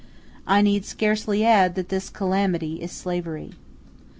[0.47, 3.51] I need scarcely add that this calamity is slavery.